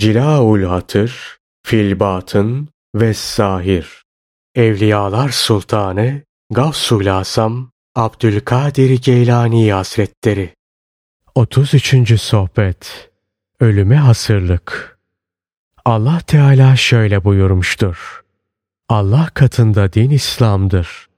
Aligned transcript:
Cilaul 0.00 0.62
Hatır, 0.62 1.38
Filbatın 1.62 2.68
ve 2.94 3.14
Zahir. 3.14 4.04
Evliyalar 4.54 5.28
Sultanı 5.28 6.22
Gavsul 6.50 7.06
Asam 7.06 7.70
Abdülkadir 7.94 9.02
Geylani 9.02 9.72
Hazretleri 9.72 10.54
33. 11.34 12.20
Sohbet 12.20 13.10
Ölüme 13.60 13.96
Hasırlık 13.96 14.98
Allah 15.84 16.20
Teala 16.20 16.76
şöyle 16.76 17.24
buyurmuştur. 17.24 18.24
Allah 18.88 19.30
katında 19.34 19.92
din 19.92 20.10
İslam'dır. 20.10 21.08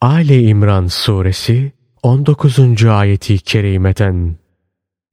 Ali 0.00 0.48
İmran 0.48 0.86
Suresi 0.86 1.72
19. 2.02 2.84
ayeti 2.84 3.38
kerimeden 3.38 4.36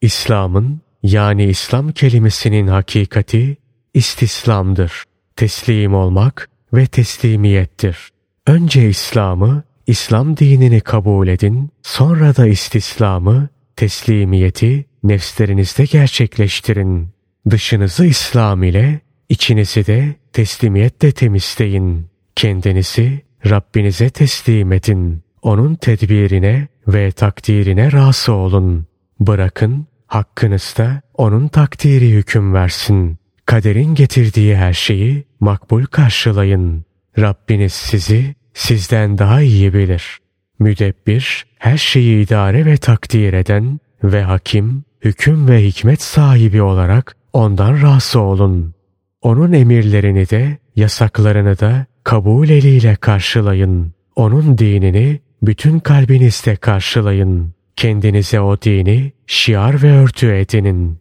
İslam'ın 0.00 0.80
yani 1.02 1.44
İslam 1.44 1.92
kelimesinin 1.92 2.66
hakikati 2.66 3.56
istislamdır. 3.94 5.04
Teslim 5.36 5.94
olmak 5.94 6.50
ve 6.72 6.86
teslimiyettir. 6.86 8.08
Önce 8.46 8.88
İslam'ı, 8.88 9.62
İslam 9.86 10.36
dinini 10.36 10.80
kabul 10.80 11.28
edin, 11.28 11.70
sonra 11.82 12.36
da 12.36 12.46
istislamı, 12.46 13.48
teslimiyeti 13.76 14.84
nefslerinizde 15.02 15.84
gerçekleştirin. 15.84 17.08
Dışınızı 17.50 18.06
İslam 18.06 18.62
ile, 18.62 19.00
içinizi 19.28 19.86
de 19.86 20.14
teslimiyetle 20.32 21.12
temizleyin. 21.12 22.06
Kendinizi 22.36 23.22
Rabbinize 23.46 24.10
teslim 24.10 24.72
edin. 24.72 25.22
Onun 25.42 25.74
tedbirine 25.74 26.68
ve 26.88 27.12
takdirine 27.12 27.92
razı 27.92 28.32
olun. 28.32 28.86
Bırakın 29.20 29.86
hakkınızda 30.12 31.00
onun 31.14 31.48
takdiri 31.48 32.10
hüküm 32.10 32.54
versin. 32.54 33.18
Kaderin 33.46 33.94
getirdiği 33.94 34.56
her 34.56 34.72
şeyi 34.72 35.24
makbul 35.40 35.84
karşılayın. 35.84 36.84
Rabbiniz 37.18 37.72
sizi 37.72 38.34
sizden 38.54 39.18
daha 39.18 39.42
iyi 39.42 39.74
bilir. 39.74 40.18
Müdebbir, 40.58 41.46
her 41.58 41.76
şeyi 41.76 42.26
idare 42.26 42.66
ve 42.66 42.76
takdir 42.76 43.32
eden 43.32 43.80
ve 44.04 44.22
hakim, 44.22 44.84
hüküm 45.04 45.48
ve 45.48 45.64
hikmet 45.64 46.02
sahibi 46.02 46.62
olarak 46.62 47.16
ondan 47.32 47.82
razı 47.82 48.20
olun. 48.20 48.74
Onun 49.22 49.52
emirlerini 49.52 50.30
de, 50.30 50.58
yasaklarını 50.76 51.58
da 51.58 51.86
kabul 52.04 52.48
eliyle 52.48 52.96
karşılayın. 52.96 53.92
Onun 54.16 54.58
dinini 54.58 55.20
bütün 55.42 55.78
kalbinizle 55.78 56.56
karşılayın. 56.56 57.54
Kendinize 57.76 58.40
o 58.40 58.62
dini 58.62 59.12
şiar 59.26 59.82
ve 59.82 59.92
örtü 59.92 60.32
edinin. 60.34 60.98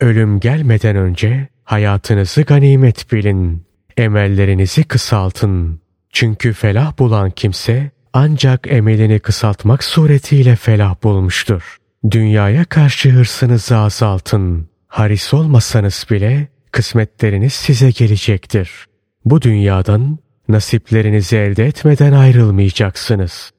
Ölüm 0.00 0.40
gelmeden 0.40 0.96
önce 0.96 1.48
hayatınızı 1.64 2.42
ganimet 2.42 3.12
bilin. 3.12 3.66
Emellerinizi 3.96 4.84
kısaltın. 4.84 5.80
Çünkü 6.12 6.52
felah 6.52 6.98
bulan 6.98 7.30
kimse 7.30 7.90
ancak 8.12 8.66
emelini 8.66 9.18
kısaltmak 9.18 9.84
suretiyle 9.84 10.56
felah 10.56 11.02
bulmuştur. 11.02 11.76
Dünyaya 12.10 12.64
karşı 12.64 13.10
hırsınızı 13.10 13.76
azaltın. 13.76 14.68
Haris 14.88 15.34
olmasanız 15.34 16.06
bile 16.10 16.48
kısmetleriniz 16.72 17.52
size 17.52 17.90
gelecektir. 17.90 18.70
Bu 19.24 19.42
dünyadan 19.42 20.18
nasiplerinizi 20.48 21.36
elde 21.36 21.66
etmeden 21.66 22.12
ayrılmayacaksınız. 22.12 23.50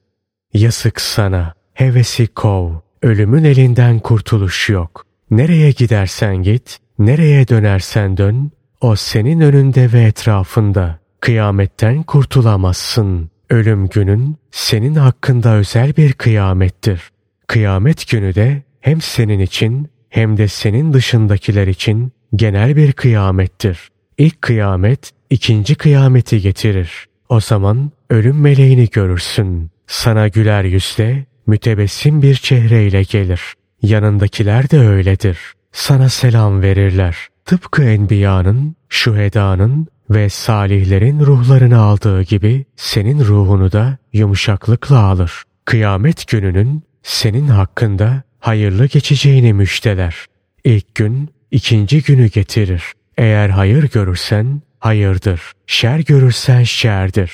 Yazık 0.54 1.00
sana, 1.00 1.54
hevesi 1.78 2.26
kov, 2.26 2.70
ölümün 3.02 3.44
elinden 3.44 3.98
kurtuluş 3.98 4.68
yok. 4.68 5.06
Nereye 5.30 5.70
gidersen 5.70 6.36
git, 6.36 6.78
nereye 6.98 7.48
dönersen 7.48 8.16
dön, 8.16 8.50
o 8.80 8.96
senin 8.96 9.40
önünde 9.40 9.92
ve 9.92 10.02
etrafında. 10.02 10.98
Kıyametten 11.20 12.02
kurtulamazsın. 12.02 13.30
Ölüm 13.50 13.88
günün 13.88 14.36
senin 14.50 14.94
hakkında 14.94 15.54
özel 15.54 15.96
bir 15.96 16.12
kıyamettir. 16.12 17.10
Kıyamet 17.46 18.08
günü 18.10 18.34
de 18.34 18.62
hem 18.80 19.00
senin 19.00 19.38
için 19.38 19.88
hem 20.08 20.36
de 20.36 20.48
senin 20.48 20.92
dışındakiler 20.92 21.66
için 21.66 22.12
genel 22.34 22.76
bir 22.76 22.92
kıyamettir. 22.92 23.88
İlk 24.18 24.42
kıyamet 24.42 25.10
ikinci 25.30 25.74
kıyameti 25.74 26.40
getirir. 26.40 27.08
O 27.28 27.40
zaman 27.40 27.90
ölüm 28.10 28.40
meleğini 28.40 28.88
görürsün. 28.90 29.70
Sana 29.86 30.28
güler 30.28 30.64
yüzle, 30.64 31.26
mütebessim 31.48 32.22
bir 32.22 32.34
çehreyle 32.34 33.02
gelir. 33.02 33.40
Yanındakiler 33.82 34.70
de 34.70 34.78
öyledir. 34.78 35.38
Sana 35.72 36.08
selam 36.08 36.62
verirler. 36.62 37.16
Tıpkı 37.44 37.82
enbiyanın, 37.82 38.76
şuhedanın 38.88 39.86
ve 40.10 40.28
salihlerin 40.28 41.20
ruhlarını 41.20 41.78
aldığı 41.78 42.22
gibi 42.22 42.64
senin 42.76 43.24
ruhunu 43.24 43.72
da 43.72 43.98
yumuşaklıkla 44.12 44.98
alır. 44.98 45.42
Kıyamet 45.64 46.28
gününün 46.28 46.82
senin 47.02 47.48
hakkında 47.48 48.22
hayırlı 48.38 48.86
geçeceğini 48.86 49.52
müjdeler. 49.52 50.26
İlk 50.64 50.94
gün 50.94 51.30
ikinci 51.50 52.02
günü 52.02 52.26
getirir. 52.26 52.82
Eğer 53.18 53.48
hayır 53.48 53.90
görürsen 53.90 54.62
hayırdır. 54.78 55.42
Şer 55.66 55.98
görürsen 55.98 56.62
şerdir. 56.62 57.32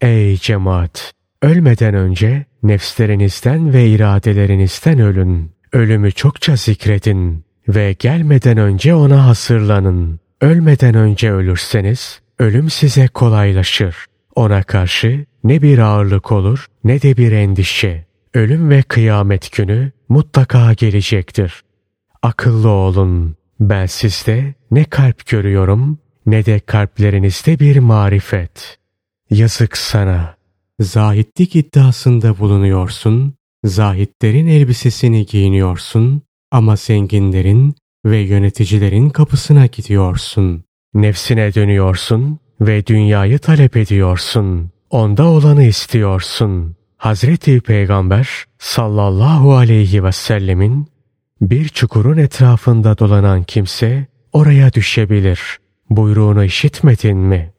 Ey 0.00 0.36
cemaat! 0.36 1.19
Ölmeden 1.42 1.94
önce 1.94 2.44
nefslerinizden 2.62 3.72
ve 3.72 3.86
iradelerinizden 3.86 4.98
ölün. 4.98 5.52
Ölümü 5.72 6.12
çokça 6.12 6.56
zikredin 6.56 7.44
ve 7.68 7.92
gelmeden 7.98 8.56
önce 8.58 8.94
ona 8.94 9.26
hasırlanın. 9.26 10.20
Ölmeden 10.40 10.94
önce 10.94 11.32
ölürseniz 11.32 12.20
ölüm 12.38 12.70
size 12.70 13.08
kolaylaşır. 13.08 13.96
Ona 14.34 14.62
karşı 14.62 15.26
ne 15.44 15.62
bir 15.62 15.78
ağırlık 15.78 16.32
olur 16.32 16.66
ne 16.84 17.02
de 17.02 17.16
bir 17.16 17.32
endişe. 17.32 18.06
Ölüm 18.34 18.70
ve 18.70 18.82
kıyamet 18.82 19.52
günü 19.52 19.92
mutlaka 20.08 20.72
gelecektir. 20.72 21.62
Akıllı 22.22 22.68
olun. 22.68 23.36
Ben 23.60 23.86
sizde 23.86 24.54
ne 24.70 24.84
kalp 24.84 25.26
görüyorum 25.26 25.98
ne 26.26 26.46
de 26.46 26.60
kalplerinizde 26.60 27.58
bir 27.58 27.78
marifet. 27.78 28.78
Yazık 29.30 29.76
sana. 29.76 30.39
Zahitlik 30.80 31.56
iddiasında 31.56 32.38
bulunuyorsun, 32.38 33.34
zahitlerin 33.64 34.46
elbisesini 34.46 35.26
giyiniyorsun 35.26 36.22
ama 36.50 36.76
zenginlerin 36.76 37.74
ve 38.04 38.18
yöneticilerin 38.18 39.10
kapısına 39.10 39.66
gidiyorsun. 39.66 40.64
Nefsine 40.94 41.54
dönüyorsun 41.54 42.38
ve 42.60 42.86
dünyayı 42.86 43.38
talep 43.38 43.76
ediyorsun. 43.76 44.70
Onda 44.90 45.24
olanı 45.24 45.62
istiyorsun. 45.62 46.76
Hazreti 46.96 47.60
Peygamber 47.60 48.28
sallallahu 48.58 49.54
aleyhi 49.54 50.04
ve 50.04 50.12
sellemin 50.12 50.86
bir 51.40 51.68
çukurun 51.68 52.16
etrafında 52.16 52.98
dolanan 52.98 53.42
kimse 53.42 54.06
oraya 54.32 54.72
düşebilir. 54.72 55.58
Buyruğunu 55.90 56.44
işitmedin 56.44 57.18
mi? 57.18 57.52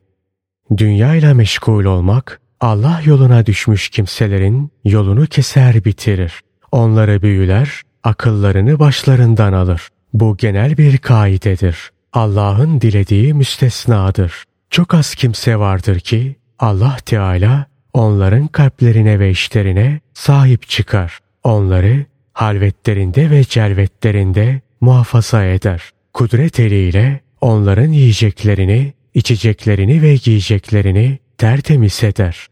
Dünyayla 0.77 1.33
meşgul 1.33 1.85
olmak 1.85 2.41
Allah 2.61 3.01
yoluna 3.05 3.45
düşmüş 3.45 3.89
kimselerin 3.89 4.72
yolunu 4.85 5.25
keser 5.25 5.85
bitirir. 5.85 6.41
Onları 6.72 7.22
büyüler, 7.22 7.81
akıllarını 8.03 8.79
başlarından 8.79 9.53
alır. 9.53 9.88
Bu 10.13 10.38
genel 10.38 10.77
bir 10.77 10.97
kaidedir. 10.97 11.91
Allah'ın 12.13 12.81
dilediği 12.81 13.33
müstesnadır. 13.33 14.44
Çok 14.69 14.94
az 14.94 15.16
kimse 15.16 15.59
vardır 15.59 16.00
ki 16.00 16.35
Allah 16.59 16.97
Teala 17.05 17.66
onların 17.94 18.47
kalplerine 18.47 19.19
ve 19.19 19.29
işlerine 19.29 20.00
sahip 20.13 20.67
çıkar. 20.67 21.19
Onları 21.44 22.05
halvetlerinde 22.33 23.29
ve 23.29 23.44
celvetlerinde 23.44 24.61
muhafaza 24.81 25.45
eder. 25.45 25.89
Kudret 26.13 26.59
eliyle 26.59 27.19
onların 27.41 27.91
yiyeceklerini, 27.91 28.94
içeceklerini 29.13 30.01
ve 30.01 30.15
giyeceklerini 30.15 31.19
tertemiz 31.38 32.03
eder. 32.03 32.50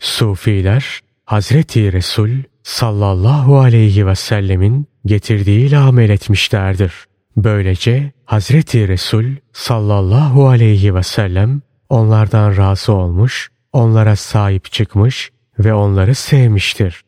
Sufiler 0.00 1.00
Hazreti 1.24 1.92
Resul 1.92 2.30
sallallahu 2.62 3.58
aleyhi 3.58 4.06
ve 4.06 4.14
sellemin 4.14 4.86
getirdiğiyle 5.06 5.78
amel 5.78 6.10
etmişlerdir. 6.10 6.92
Böylece 7.36 8.12
Hazreti 8.24 8.88
Resul 8.88 9.24
sallallahu 9.52 10.48
aleyhi 10.48 10.94
ve 10.94 11.02
sellem 11.02 11.62
onlardan 11.88 12.56
razı 12.56 12.92
olmuş, 12.92 13.48
onlara 13.72 14.16
sahip 14.16 14.72
çıkmış 14.72 15.30
ve 15.58 15.74
onları 15.74 16.14
sevmiştir. 16.14 17.02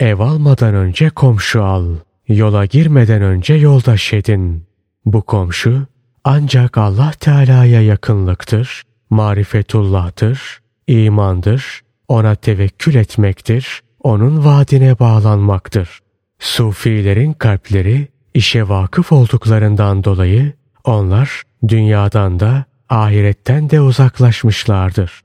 Ev 0.00 0.18
almadan 0.18 0.74
önce 0.74 1.10
komşu 1.10 1.64
al, 1.64 1.86
yola 2.28 2.64
girmeden 2.64 3.22
önce 3.22 3.54
yoldaş 3.54 4.12
edin. 4.12 4.66
Bu 5.04 5.22
komşu 5.22 5.86
ancak 6.24 6.78
Allah 6.78 7.12
Teala'ya 7.20 7.82
yakınlıktır, 7.82 8.82
marifetullah'tır, 9.10 10.60
imandır, 10.86 11.80
ona 12.08 12.34
tevekkül 12.34 12.94
etmektir, 12.94 13.80
onun 14.02 14.44
vaadine 14.44 14.98
bağlanmaktır. 14.98 15.98
Sufilerin 16.38 17.32
kalpleri 17.32 18.08
işe 18.34 18.68
vakıf 18.68 19.12
olduklarından 19.12 20.04
dolayı 20.04 20.52
Onlar 20.88 21.42
dünyadan 21.68 22.40
da 22.40 22.64
ahiretten 22.88 23.70
de 23.70 23.80
uzaklaşmışlardır. 23.80 25.20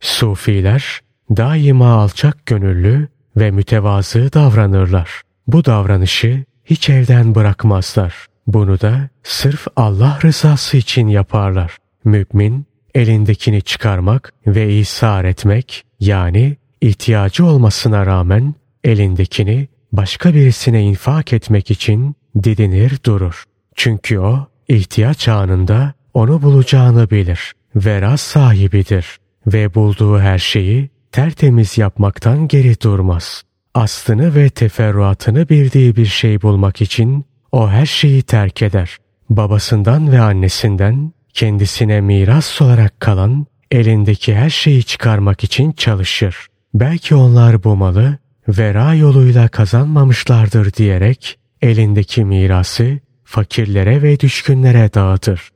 Sufiler 0.00 1.00
daima 1.36 1.92
alçak 1.92 2.46
gönüllü 2.46 3.08
ve 3.36 3.50
mütevazı 3.50 4.32
davranırlar. 4.32 5.22
Bu 5.46 5.64
davranışı 5.64 6.44
hiç 6.64 6.90
evden 6.90 7.34
bırakmazlar. 7.34 8.26
Bunu 8.46 8.80
da 8.80 9.08
sırf 9.22 9.66
Allah 9.76 10.18
rızası 10.24 10.76
için 10.76 11.08
yaparlar. 11.08 11.76
Mümin 12.04 12.66
elindekini 12.94 13.62
çıkarmak 13.62 14.32
ve 14.46 14.78
ishar 14.78 15.24
etmek 15.24 15.84
yani 16.02 16.56
ihtiyacı 16.80 17.46
olmasına 17.46 18.06
rağmen 18.06 18.54
elindekini 18.84 19.68
başka 19.92 20.34
birisine 20.34 20.82
infak 20.82 21.32
etmek 21.32 21.70
için 21.70 22.16
didinir 22.42 22.98
durur. 23.06 23.44
Çünkü 23.74 24.18
o 24.18 24.46
ihtiyaç 24.68 25.28
anında 25.28 25.92
onu 26.14 26.42
bulacağını 26.42 27.10
bilir. 27.10 27.52
Veraz 27.76 28.20
sahibidir 28.20 29.06
ve 29.46 29.74
bulduğu 29.74 30.18
her 30.18 30.38
şeyi 30.38 30.90
tertemiz 31.12 31.78
yapmaktan 31.78 32.48
geri 32.48 32.80
durmaz. 32.80 33.42
Aslını 33.74 34.34
ve 34.34 34.50
teferruatını 34.50 35.48
bildiği 35.48 35.96
bir 35.96 36.06
şey 36.06 36.42
bulmak 36.42 36.80
için 36.82 37.24
o 37.52 37.68
her 37.68 37.86
şeyi 37.86 38.22
terk 38.22 38.62
eder. 38.62 38.96
Babasından 39.30 40.12
ve 40.12 40.20
annesinden 40.20 41.12
kendisine 41.34 42.00
miras 42.00 42.62
olarak 42.62 43.00
kalan 43.00 43.46
elindeki 43.72 44.34
her 44.34 44.50
şeyi 44.50 44.84
çıkarmak 44.84 45.44
için 45.44 45.72
çalışır. 45.72 46.46
Belki 46.74 47.14
onlar 47.14 47.64
bu 47.64 47.76
malı 47.76 48.18
vera 48.48 48.94
yoluyla 48.94 49.48
kazanmamışlardır 49.48 50.72
diyerek 50.72 51.38
elindeki 51.62 52.24
mirası 52.24 52.98
fakirlere 53.24 54.02
ve 54.02 54.20
düşkünlere 54.20 54.94
dağıtır. 54.94 55.50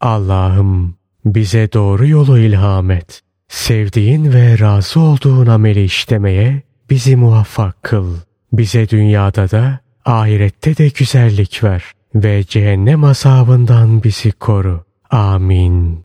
Allah'ım 0.00 0.94
bize 1.24 1.72
doğru 1.72 2.06
yolu 2.06 2.38
ilham 2.38 2.90
et. 2.90 3.22
Sevdiğin 3.48 4.32
ve 4.32 4.58
razı 4.58 5.00
olduğun 5.00 5.46
ameli 5.46 5.84
işlemeye 5.84 6.62
bizi 6.90 7.16
muvaffak 7.16 7.82
kıl. 7.82 8.14
Bize 8.52 8.88
dünyada 8.88 9.50
da 9.50 9.80
ahirette 10.04 10.76
de 10.76 10.88
güzellik 10.88 11.64
ver 11.64 11.84
ve 12.14 12.44
cehennem 12.44 13.04
azabından 13.04 14.02
bizi 14.02 14.32
koru. 14.32 14.84
Amin. 15.10 15.96